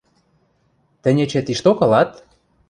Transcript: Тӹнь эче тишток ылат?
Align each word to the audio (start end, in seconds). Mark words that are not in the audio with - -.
Тӹнь 1.01 1.21
эче 1.23 1.41
тишток 1.45 1.79
ылат? 1.85 2.11